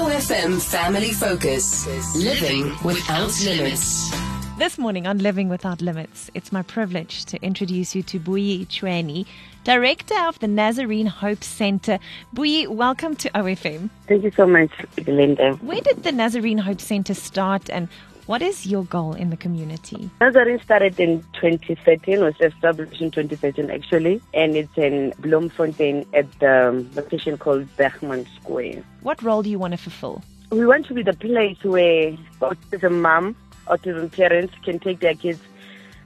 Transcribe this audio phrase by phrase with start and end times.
[0.00, 1.86] OFM Family Focus.
[2.16, 4.10] Living without limits.
[4.56, 9.26] This morning on Living Without Limits, it's my privilege to introduce you to Buyi Choene,
[9.62, 11.98] Director of the Nazarene Hope Center.
[12.34, 13.90] Buyi, welcome to OFM.
[14.08, 14.70] Thank you so much,
[15.06, 15.52] Linda.
[15.56, 17.86] Where did the Nazarene Hope Center start and
[18.30, 20.08] what is your goal in the community?
[20.20, 26.68] Nazarene started in 2013, was established in 2013 actually, and it's in Bloemfontein at the
[26.68, 28.84] um, location called Bergman Square.
[29.00, 30.22] What role do you want to fulfill?
[30.50, 33.34] We want to be the place where autism mom,
[33.66, 35.40] autism parents can take their kids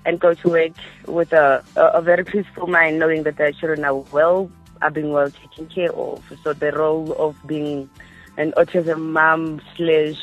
[0.07, 0.73] and go to work
[1.07, 4.51] with a, a, a very peaceful mind, knowing that their children are well,
[4.81, 6.25] are being well taken care of.
[6.43, 7.91] So the role of being
[8.39, 10.17] an autism mom slash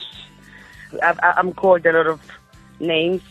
[1.01, 2.19] i am called a lot of
[2.79, 3.21] names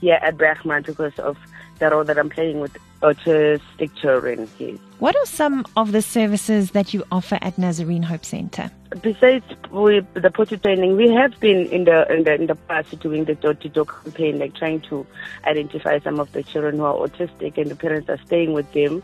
[0.00, 1.36] here at Bergman because of
[1.78, 4.76] the role that I'm playing with autistic children here.
[4.98, 8.70] What are some of the services that you offer at Nazarene Hope Center?
[9.02, 12.98] Besides with the potty training, we have been in the in the in the past
[13.00, 15.06] doing the door to door campaign, like trying to
[15.44, 19.02] identify some of the children who are autistic and the parents are staying with them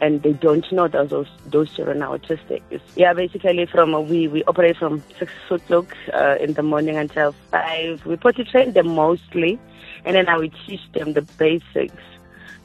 [0.00, 2.62] and they don't know that those those children are autistic.
[2.96, 7.32] Yeah, basically from uh, we we operate from six o'clock uh, in the morning until
[7.50, 8.04] five.
[8.04, 9.58] We potty train them mostly,
[10.04, 12.02] and then I will teach them the basics,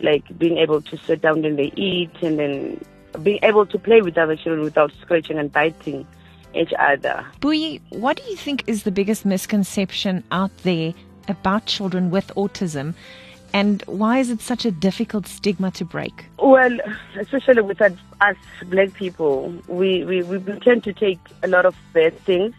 [0.02, 2.85] like being able to sit down when they eat, and then
[3.23, 6.05] being able to play with other children without scratching and biting
[6.53, 7.25] each other.
[7.39, 10.93] Buyi, what do you think is the biggest misconception out there
[11.27, 12.93] about children with autism?
[13.53, 16.25] And why is it such a difficult stigma to break?
[16.39, 16.77] Well,
[17.19, 17.93] especially with us
[18.66, 22.53] black people, we, we, we tend to take a lot of bad things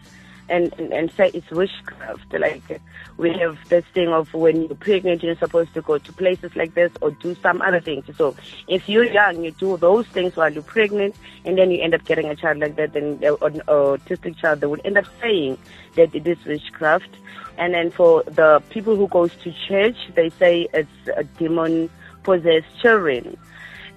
[0.49, 2.33] and, and, and say it's witchcraft.
[2.33, 2.81] Like
[3.17, 6.73] we have this thing of when you're pregnant, you're supposed to go to places like
[6.73, 8.05] this or do some other things.
[8.17, 8.35] So
[8.67, 12.03] if you're young, you do those things while you're pregnant, and then you end up
[12.05, 15.57] getting a child like that, then an autistic child, they would end up saying
[15.95, 17.09] that it is witchcraft.
[17.57, 21.89] And then for the people who goes to church, they say it's a demon
[22.23, 23.37] possessed children.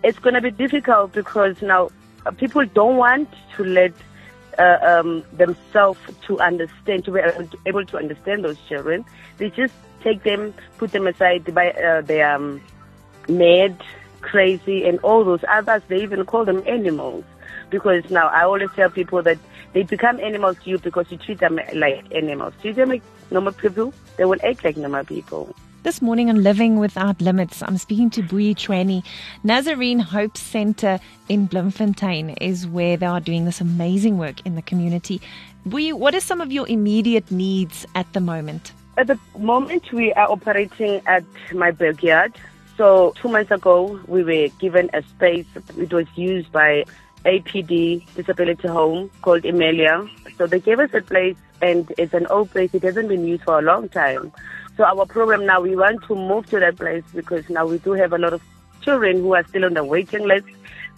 [0.03, 1.91] It's going to be difficult because now
[2.27, 3.93] uh, people don't want to let
[4.59, 7.21] uh, um, themselves to understand, to be
[7.67, 9.05] able to understand those children.
[9.39, 11.53] They just take them, put them aside.
[11.55, 12.61] By uh, they are um,
[13.29, 13.81] mad,
[14.21, 15.83] crazy, and all those others.
[15.89, 17.25] They even call them animals
[17.71, 19.39] because now I always tell people that
[19.73, 22.55] they become animals to you because you treat them like animals.
[22.63, 25.55] Treat them like normal people, they will act like normal people.
[25.87, 29.05] This morning on Living Without Limits, I'm speaking to Buyi Choene.
[29.45, 30.99] Nazarene Hope Center
[31.29, 35.21] in Bloemfontein is where they are doing this amazing work in the community.
[35.65, 38.73] Buyi, what are some of your immediate needs at the moment?
[38.97, 42.37] At the moment, we are operating at my backyard.
[42.77, 45.47] So, two months ago, we were given a space.
[45.79, 46.85] It was used by
[47.25, 50.05] APD disability home called Emilia.
[50.37, 52.75] So, they gave us a place, and it's an old place.
[52.75, 54.33] It hasn't been used for a long time.
[54.77, 57.93] So our program now, we want to move to that place because now we do
[57.93, 58.43] have a lot of
[58.83, 60.47] children who are still on the waiting list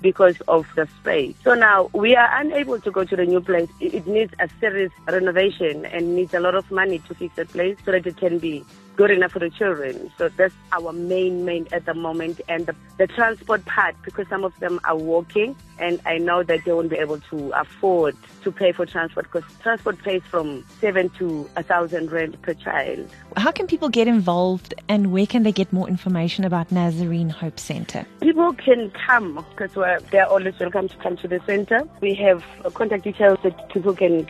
[0.00, 1.36] because of the space.
[1.44, 3.68] So now we are unable to go to the new place.
[3.80, 7.76] It needs a serious renovation and needs a lot of money to fix the place
[7.84, 8.64] so that it can be
[8.98, 10.10] good enough for the children.
[10.18, 12.40] So that's our main, main at the moment.
[12.48, 16.64] And the, the transport part, because some of them are walking, and I know that
[16.64, 21.10] they won't be able to afford to pay for transport because transport pays from seven
[21.10, 23.08] to a thousand rand per child.
[23.36, 27.60] How can people get involved and where can they get more information about Nazarene Hope
[27.60, 28.04] Center?
[28.20, 31.88] People can come because they're always welcome to come to the center.
[32.00, 32.42] We have
[32.74, 34.26] contact details that people can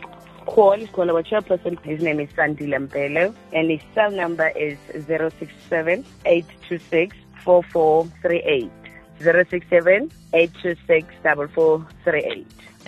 [0.49, 1.79] call, call our chairperson.
[1.83, 4.77] His name is Sandy Lampelo, and his cell number is
[5.07, 8.71] 067 826 4438.
[9.19, 12.47] 067 826 4438.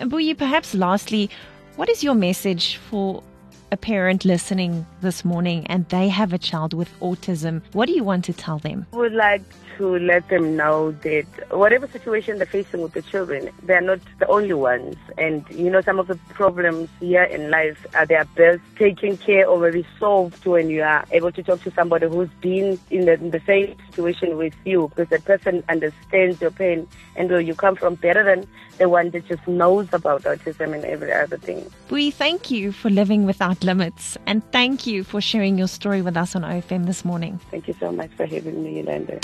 [0.10, 1.30] Buyi, perhaps lastly,
[1.76, 3.24] what is your message for
[3.72, 7.62] a parent listening this morning and they have a child with autism?
[7.74, 8.86] What do you want to tell them?
[8.94, 9.44] I would like
[9.78, 14.28] to let them know that whatever situation they're facing with the children, they're not the
[14.28, 14.96] only ones.
[15.18, 19.18] And, you know, some of the problems here in life are they are best taken
[19.18, 23.06] care of or resolved when you are able to talk to somebody who's been in
[23.06, 27.42] the, in the same situation with you because that person understands your pain and where
[27.42, 28.46] you come from better than
[28.78, 31.70] the one that just knows about autism and every other thing.
[31.90, 33.26] We thank you for living
[33.62, 37.40] without limits and thank you for sharing your story with us on OFM this morning.
[37.52, 39.20] Thank you so much for having me, Yolanda.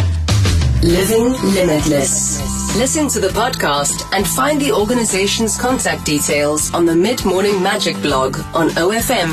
[0.83, 2.39] Living Limitless.
[2.77, 7.99] Listen to the podcast and find the organization's contact details on the Mid Morning Magic
[8.01, 9.27] blog on ofm.co.za.